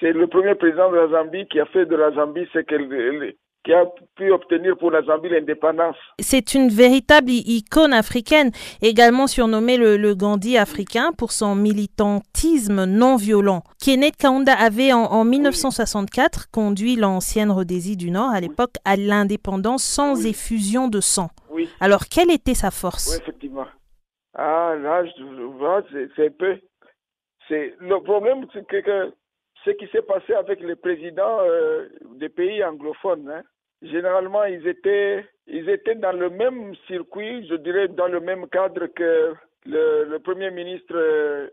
c'est 0.00 0.12
le 0.12 0.26
premier 0.26 0.54
président 0.54 0.90
de 0.90 0.96
la 0.96 1.08
Zambie 1.08 1.46
qui 1.46 1.60
a 1.60 1.66
fait 1.66 1.86
de 1.86 1.96
la 1.96 2.12
Zambie 2.12 2.46
ce 2.52 2.58
qu'elle 2.60 2.88
qui 3.66 3.72
a 3.72 3.84
pu 4.14 4.30
obtenir 4.30 4.76
pour 4.78 4.92
la 4.92 5.02
Zambie 5.02 5.28
l'indépendance. 5.28 5.96
C'est 6.20 6.54
une 6.54 6.68
véritable 6.68 7.30
icône 7.30 7.92
africaine, 7.92 8.52
également 8.80 9.26
surnommé 9.26 9.76
le, 9.76 10.14
Gandhi 10.14 10.56
africain 10.56 11.10
pour 11.18 11.32
son 11.32 11.56
militantisme 11.56 12.84
non 12.84 13.16
violent. 13.16 13.64
Kenneth 13.84 14.16
Kaunda 14.16 14.52
avait 14.52 14.92
en, 14.92 15.24
1964 15.24 16.48
conduit 16.52 16.94
l'ancienne 16.94 17.50
Rhodésie 17.50 17.96
du 17.96 18.12
Nord 18.12 18.30
à 18.30 18.40
l'époque 18.40 18.74
à 18.84 18.96
l'indépendance 18.96 19.82
sans 19.82 20.24
effusion 20.24 20.86
de 20.86 21.00
sang. 21.00 21.30
Oui. 21.50 21.68
Alors 21.80 22.04
quelle 22.08 22.30
était 22.30 22.54
sa 22.54 22.70
force? 22.70 23.16
Oui, 23.16 23.22
effectivement. 23.22 23.66
Ah, 24.34 24.74
là, 24.80 25.04
je 25.04 26.08
c'est 26.14 26.26
un 26.26 26.30
peu. 26.30 26.58
C'est 27.48 27.74
le 27.80 28.00
problème, 28.02 28.46
c'est 28.52 28.66
que, 28.66 29.12
ce 29.66 29.72
qui 29.72 29.86
s'est 29.88 30.02
passé 30.02 30.32
avec 30.32 30.60
les 30.60 30.76
présidents 30.76 31.40
euh, 31.40 31.88
des 32.14 32.28
pays 32.28 32.62
anglophones, 32.62 33.28
hein, 33.28 33.42
généralement, 33.82 34.44
ils 34.44 34.66
étaient, 34.66 35.26
ils 35.48 35.68
étaient 35.68 35.96
dans 35.96 36.12
le 36.12 36.30
même 36.30 36.74
circuit, 36.86 37.46
je 37.48 37.56
dirais 37.56 37.88
dans 37.88 38.06
le 38.06 38.20
même 38.20 38.48
cadre 38.48 38.86
que 38.86 39.34
le, 39.66 40.18
premier 40.18 40.52
ministre 40.52 40.94
euh, 40.94 41.48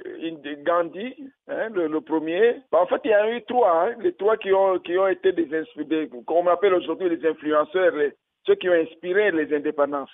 Gandhi, 0.63 1.15
hein, 1.47 1.69
le, 1.73 1.99
premier. 2.01 2.61
Bah, 2.71 2.81
en 2.83 2.85
fait, 2.85 3.01
il 3.03 3.09
y 3.09 3.13
a 3.13 3.35
eu 3.35 3.41
trois, 3.45 3.87
hein, 3.87 3.95
les 3.99 4.13
trois 4.13 4.37
qui 4.37 4.53
ont, 4.53 4.77
qui 4.77 4.95
ont 4.95 5.07
été 5.07 5.31
des, 5.31 5.49
des 5.77 6.09
qu'on 6.27 6.45
appelle 6.47 6.75
aujourd'hui 6.75 7.09
les 7.09 7.27
influenceurs, 7.27 7.93
ceux 8.45 8.55
qui 8.55 8.69
ont 8.69 8.73
inspiré 8.73 9.31
les 9.31 9.51
indépendances. 9.55 10.13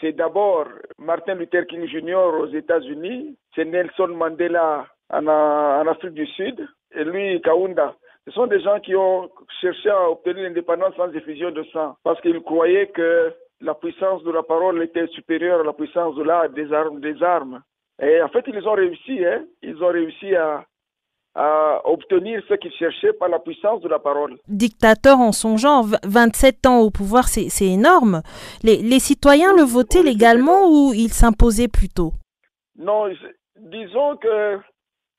C'est 0.00 0.12
d'abord 0.12 0.68
Martin 0.98 1.34
Luther 1.34 1.66
King 1.66 1.86
Jr. 1.88 2.38
aux 2.38 2.48
États-Unis, 2.48 3.36
c'est 3.56 3.64
Nelson 3.64 4.08
Mandela 4.08 4.86
en, 5.10 5.26
en 5.26 5.86
Afrique 5.88 6.14
du 6.14 6.26
Sud, 6.26 6.68
et 6.96 7.04
lui, 7.04 7.40
Kaunda. 7.42 7.94
Ce 8.26 8.32
sont 8.32 8.46
des 8.46 8.60
gens 8.60 8.80
qui 8.80 8.96
ont 8.96 9.30
cherché 9.60 9.88
à 9.88 10.10
obtenir 10.10 10.44
l'indépendance 10.44 10.94
sans 10.96 11.12
effusion 11.12 11.52
de 11.52 11.62
sang, 11.72 11.96
parce 12.02 12.20
qu'ils 12.20 12.40
croyaient 12.40 12.88
que 12.88 13.32
la 13.60 13.74
puissance 13.74 14.22
de 14.24 14.32
la 14.32 14.42
parole 14.42 14.82
était 14.82 15.06
supérieure 15.08 15.60
à 15.60 15.64
la 15.64 15.72
puissance 15.72 16.16
de 16.16 16.24
la, 16.24 16.48
des, 16.48 16.72
armes, 16.72 17.00
des 17.00 17.22
armes. 17.22 17.62
Et 18.02 18.20
en 18.20 18.28
fait, 18.28 18.44
ils 18.48 18.66
ont 18.66 18.74
réussi, 18.74 19.24
hein? 19.24 19.44
ils 19.62 19.82
ont 19.82 19.88
réussi 19.88 20.34
à, 20.34 20.64
à 21.36 21.80
obtenir 21.84 22.42
ce 22.48 22.54
qu'ils 22.54 22.72
cherchaient 22.72 23.12
par 23.12 23.28
la 23.28 23.38
puissance 23.38 23.80
de 23.82 23.88
la 23.88 23.98
parole. 23.98 24.38
Dictateur 24.48 25.18
en 25.18 25.32
son 25.32 25.56
genre, 25.56 25.86
27 26.04 26.66
ans 26.66 26.80
au 26.80 26.90
pouvoir, 26.90 27.28
c'est 27.28 27.64
énorme. 27.64 28.22
Les, 28.62 28.78
les, 28.78 28.98
citoyens 28.98 29.54
le 29.54 29.62
votaient 29.62 30.02
légalement 30.02 30.68
ou 30.68 30.92
ils 30.94 31.12
s'imposaient 31.12 31.68
plutôt? 31.68 32.12
Non, 32.76 33.06
disons 33.56 34.16
que 34.16 34.58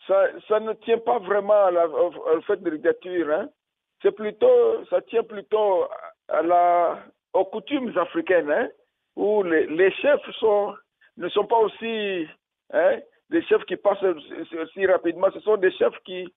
ça, 0.07 0.59
ne 0.59 0.73
tient 0.73 0.97
pas 0.99 1.19
vraiment 1.19 1.67
au, 1.67 2.41
fait 2.41 2.61
de 2.61 2.69
dictature. 2.71 3.31
Hein. 3.31 3.49
C'est 4.01 4.11
plutôt, 4.11 4.85
ça 4.89 5.01
tient 5.01 5.23
plutôt 5.23 5.87
aux 7.33 7.45
coutumes 7.45 7.97
africaines, 7.97 8.51
hein, 8.51 8.69
où 9.15 9.43
les, 9.43 9.91
chefs 9.91 10.25
ne 11.17 11.29
sont 11.29 11.45
pas 11.45 11.59
aussi 11.59 12.27
hein, 12.73 12.99
des 13.29 13.41
chefs 13.43 13.65
qui 13.65 13.75
passent 13.75 14.03
aussi 14.03 14.85
rapidement. 14.85 15.27
Ce 15.33 15.39
sont 15.41 15.57
des 15.57 15.71
chefs 15.71 15.97
qui, 16.05 16.27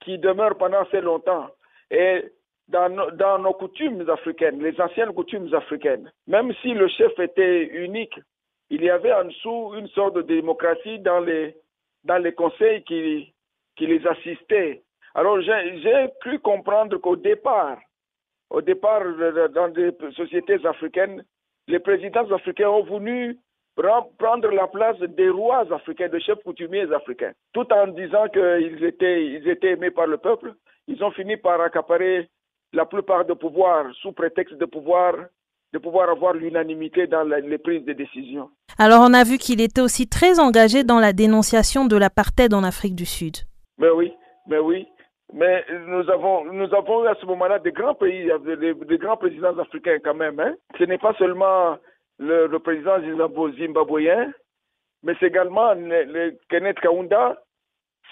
qui 0.00 0.18
demeurent 0.18 0.56
pendant 0.56 0.82
assez 0.82 1.00
longtemps. 1.00 1.48
Et 1.90 2.32
dans 2.68 3.38
nos 3.38 3.52
coutumes 3.52 4.08
africaines, 4.08 4.62
les 4.62 4.80
anciennes 4.80 5.12
coutumes 5.12 5.52
africaines, 5.52 6.10
même 6.26 6.52
si 6.62 6.72
le 6.72 6.88
chef 6.88 7.18
était 7.18 7.64
unique, 7.66 8.18
il 8.70 8.82
y 8.82 8.88
avait 8.88 9.12
en 9.12 9.24
dessous 9.24 9.74
une 9.76 9.88
sorte 9.88 10.14
de 10.14 10.22
démocratie 10.22 10.98
dans 11.00 11.20
les, 11.20 11.54
dans 12.04 12.18
les 12.18 12.32
conseils 12.32 12.82
qui, 12.84 13.32
les 13.78 14.06
assistaient. 14.06 14.82
Alors 15.14 15.40
j'ai 15.40 16.08
cru 16.20 16.38
comprendre 16.38 16.96
qu'au 16.98 17.16
départ, 17.16 17.78
au 18.50 18.60
départ, 18.60 19.02
dans 19.54 19.68
des 19.68 19.90
sociétés 20.16 20.64
africaines, 20.64 21.24
les 21.66 21.78
présidents 21.78 22.30
africains 22.30 22.68
ont 22.68 22.84
voulu 22.84 23.38
prendre 24.18 24.50
la 24.50 24.66
place 24.68 24.98
des 24.98 25.28
rois 25.30 25.66
africains, 25.72 26.08
des 26.08 26.20
chefs 26.20 26.42
coutumiers 26.44 26.92
africains, 26.92 27.32
tout 27.52 27.66
en 27.72 27.88
disant 27.88 28.28
qu'ils 28.28 28.84
étaient, 28.84 29.26
ils 29.26 29.48
étaient 29.48 29.72
aimés 29.72 29.90
par 29.90 30.06
le 30.06 30.18
peuple. 30.18 30.54
Ils 30.86 31.02
ont 31.02 31.10
fini 31.10 31.36
par 31.36 31.60
accaparer 31.60 32.28
la 32.72 32.84
plupart 32.84 33.24
des 33.24 33.34
pouvoirs 33.34 33.86
sous 34.02 34.12
prétexte 34.12 34.54
de 34.54 34.66
pouvoir 34.66 35.14
de 35.72 35.78
pouvoir 35.80 36.08
avoir 36.08 36.34
l'unanimité 36.34 37.08
dans 37.08 37.24
les 37.24 37.58
prises 37.58 37.84
de 37.84 37.94
décision. 37.94 38.48
Alors 38.78 39.00
on 39.02 39.14
a 39.14 39.22
vu 39.24 39.38
qu'il 39.38 39.60
était 39.60 39.80
aussi 39.80 40.08
très 40.08 40.40
engagé 40.40 40.82
dans 40.82 40.98
la 40.98 41.12
dénonciation 41.12 41.86
de 41.86 41.96
l'apartheid 41.96 42.52
en 42.54 42.64
Afrique 42.64 42.96
du 42.96 43.06
Sud. 43.06 43.36
Mais 43.78 43.90
oui, 43.90 44.12
mais 44.48 44.58
oui. 44.58 44.86
Mais 45.32 45.64
nous 45.86 46.08
avons, 46.10 46.44
nous 46.52 46.72
avons 46.74 47.04
eu 47.04 47.08
à 47.08 47.14
ce 47.20 47.26
moment-là 47.26 47.58
des 47.58 47.72
grands 47.72 47.94
pays, 47.94 48.30
des, 48.44 48.98
grands 48.98 49.16
présidents 49.16 49.58
africains 49.58 49.98
quand 50.02 50.14
même. 50.14 50.38
Hein. 50.38 50.54
Ce 50.78 50.84
n'est 50.84 50.98
pas 50.98 51.14
seulement 51.14 51.76
le, 52.18 52.56
président 52.58 53.00
zimbabwéen, 53.00 54.32
mais 55.02 55.14
c'est 55.18 55.26
également 55.26 55.74
le, 55.74 56.38
Kenneth 56.48 56.78
Kaunda, 56.80 57.42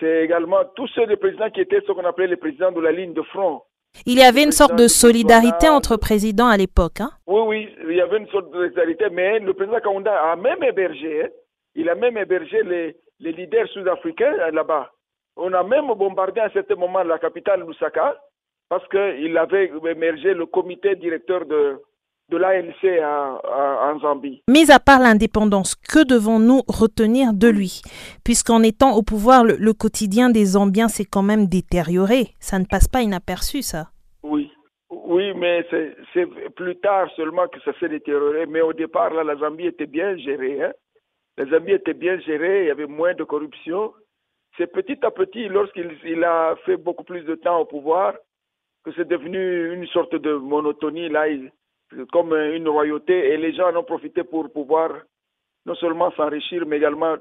c'est 0.00 0.24
également 0.24 0.64
tous 0.74 0.88
ceux 0.88 1.06
des 1.06 1.16
présidents 1.16 1.50
qui 1.50 1.60
étaient 1.60 1.82
ce 1.86 1.92
qu'on 1.92 2.04
appelait 2.04 2.26
les 2.26 2.36
présidents 2.36 2.72
de 2.72 2.80
la 2.80 2.92
ligne 2.92 3.14
de 3.14 3.22
front. 3.22 3.62
Il 4.06 4.18
y 4.18 4.22
avait 4.22 4.42
une 4.42 4.52
sorte 4.52 4.74
de 4.74 4.88
solidarité 4.88 5.68
entre 5.68 5.96
présidents 5.96 6.48
à 6.48 6.56
l'époque. 6.56 7.00
Hein? 7.00 7.10
Oui, 7.26 7.40
oui, 7.46 7.76
il 7.88 7.96
y 7.96 8.00
avait 8.00 8.18
une 8.18 8.28
sorte 8.28 8.50
de 8.50 8.68
solidarité, 8.68 9.06
mais 9.12 9.38
le 9.38 9.54
président 9.54 9.78
Kaunda 9.80 10.32
a 10.32 10.36
même 10.36 10.62
hébergé, 10.62 11.24
hein. 11.24 11.28
il 11.76 11.88
a 11.88 11.94
même 11.94 12.16
hébergé 12.16 12.62
les, 12.64 12.96
les 13.20 13.32
leaders 13.32 13.68
sud-africains 13.68 14.50
là-bas. 14.50 14.90
On 15.36 15.52
a 15.52 15.62
même 15.62 15.86
bombardé 15.94 16.40
à 16.40 16.46
un 16.46 16.50
certain 16.50 16.74
moment 16.74 17.02
la 17.04 17.18
capitale 17.18 17.64
Lusaka 17.66 18.16
parce 18.68 18.86
qu'il 18.88 19.36
avait 19.38 19.70
émergé 19.90 20.34
le 20.34 20.46
comité 20.46 20.96
directeur 20.96 21.46
de, 21.46 21.80
de 22.32 22.38
l'ANC 22.38 22.82
en 23.04 23.98
Zambie. 24.00 24.42
Mis 24.48 24.70
à 24.72 24.80
part 24.80 25.00
l'indépendance, 25.00 25.74
que 25.74 26.04
devons-nous 26.04 26.62
retenir 26.66 27.34
de 27.34 27.48
lui? 27.48 27.82
Puisqu'en 28.24 28.62
étant 28.62 28.96
au 28.96 29.02
pouvoir, 29.02 29.44
le, 29.44 29.72
quotidien 29.72 30.30
des 30.30 30.44
Zambiens 30.44 30.88
s'est 30.88 31.04
quand 31.04 31.22
même 31.22 31.46
détérioré. 31.46 32.28
Ça 32.40 32.58
ne 32.58 32.64
passe 32.64 32.88
pas 32.88 33.02
inaperçu, 33.02 33.62
ça. 33.62 33.88
Oui, 34.22 34.50
oui, 34.90 35.32
mais 35.34 35.66
c'est 35.70 36.26
plus 36.56 36.76
tard 36.76 37.08
seulement 37.16 37.46
que 37.48 37.60
ça 37.60 37.72
s'est 37.78 37.88
détérioré. 37.88 38.46
Mais 38.46 38.62
au 38.62 38.72
départ, 38.72 39.12
là, 39.12 39.24
la 39.24 39.36
Zambie 39.36 39.66
était 39.66 39.86
bien 39.86 40.16
gérée. 40.16 40.62
Hein? 40.62 40.72
La 41.36 41.46
Zambie 41.46 41.72
était 41.72 41.94
bien 41.94 42.18
gérée, 42.20 42.62
il 42.62 42.68
y 42.68 42.70
avait 42.70 42.86
moins 42.86 43.14
de 43.14 43.24
corruption. 43.24 43.92
C'est 44.56 44.70
petit 44.70 44.98
à 45.02 45.10
petit, 45.10 45.48
lorsqu'il 45.48 46.24
a 46.24 46.56
fait 46.64 46.76
beaucoup 46.76 47.04
plus 47.04 47.22
de 47.22 47.34
temps 47.34 47.60
au 47.60 47.64
pouvoir, 47.64 48.14
que 48.84 48.90
c'est 48.96 49.08
devenu 49.08 49.72
une 49.72 49.86
sorte 49.86 50.14
de 50.14 50.34
monotonie. 50.34 51.08
Là, 51.08 51.28
il, 51.28 51.50
comme 52.12 52.34
une 52.34 52.68
royauté 52.68 53.32
et 53.32 53.36
les 53.36 53.52
gens 53.54 53.70
en 53.70 53.76
ont 53.76 53.84
profité 53.84 54.24
pour 54.24 54.50
pouvoir 54.52 54.90
non 55.66 55.74
seulement 55.76 56.10
s'enrichir, 56.12 56.66
mais 56.66 56.78
également 56.78 57.16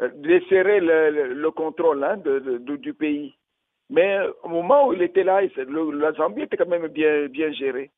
euh, 0.00 0.08
desserrer 0.14 0.80
le, 0.80 1.34
le, 1.34 1.50
contrôle 1.50 2.02
hein, 2.04 2.16
de, 2.16 2.76
du 2.76 2.94
pays. 2.94 3.34
Mais 3.90 4.18
au 4.42 4.48
moment 4.48 4.88
où 4.88 4.92
il 4.92 5.02
était 5.02 5.24
là, 5.24 5.40
la 5.42 6.12
Zambie 6.12 6.42
était 6.42 6.56
quand 6.56 6.68
même 6.68 6.88
bien, 6.88 7.26
bien 7.26 7.52
gérée. 7.52 7.90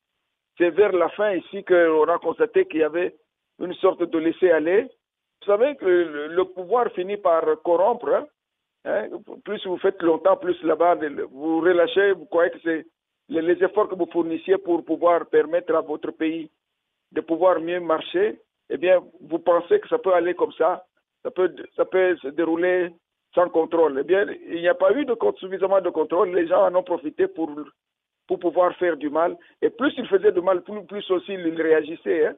C'est 0.56 0.70
vers 0.70 0.92
la 0.92 1.08
fin 1.10 1.32
ici 1.32 1.64
qu'on 1.64 2.04
a 2.04 2.18
constaté 2.18 2.66
qu'il 2.66 2.80
y 2.80 2.84
avait 2.84 3.14
une 3.58 3.74
sorte 3.74 4.02
de 4.02 4.18
laisser-aller. 4.18 4.82
Vous 4.82 5.46
savez 5.46 5.74
que 5.76 5.86
le, 5.86 6.44
pouvoir 6.44 6.90
finit 6.92 7.16
par 7.16 7.42
corrompre. 7.62 8.08
Hein. 8.08 8.26
hein. 8.84 9.08
Plus 9.44 9.66
vous 9.66 9.78
faites 9.78 10.00
longtemps, 10.02 10.36
plus 10.36 10.62
là-bas, 10.62 10.96
vous 11.30 11.60
relâchez, 11.60 12.12
vous 12.12 12.26
croyez 12.26 12.50
que 12.50 12.58
c'est 12.62 12.86
les, 13.30 13.62
efforts 13.62 13.88
que 13.88 13.94
vous 13.94 14.08
fournissiez 14.12 14.58
pour 14.58 14.84
pouvoir 14.84 15.26
permettre 15.26 15.74
à 15.74 15.80
votre 15.80 16.10
pays 16.10 16.50
de 17.12 17.20
pouvoir 17.20 17.60
mieux 17.60 17.80
marcher, 17.80 18.40
eh 18.68 18.76
bien, 18.76 19.02
vous 19.20 19.38
pensez 19.38 19.80
que 19.80 19.88
ça 19.88 19.98
peut 19.98 20.12
aller 20.12 20.34
comme 20.34 20.52
ça, 20.52 20.84
ça 21.22 21.30
peut, 21.30 21.54
ça 21.76 21.84
peut 21.84 22.16
se 22.16 22.28
dérouler 22.28 22.90
sans 23.34 23.48
contrôle. 23.48 23.98
Eh 24.00 24.04
bien, 24.04 24.26
il 24.48 24.60
n'y 24.60 24.68
a 24.68 24.74
pas 24.74 24.92
eu 24.92 25.04
de, 25.04 25.16
suffisamment 25.38 25.80
de 25.80 25.90
contrôle. 25.90 26.34
Les 26.34 26.46
gens 26.46 26.66
en 26.66 26.74
ont 26.74 26.82
profité 26.82 27.28
pour, 27.28 27.50
pouvoir 28.26 28.76
faire 28.76 28.96
du 28.96 29.10
mal. 29.10 29.36
Et 29.60 29.70
plus 29.70 29.92
ils 29.96 30.06
faisaient 30.06 30.32
du 30.32 30.40
mal, 30.40 30.62
plus, 30.62 30.84
plus 30.84 31.10
aussi 31.10 31.32
ils 31.32 31.62
réagissaient. 31.62 32.26
Hein. 32.26 32.36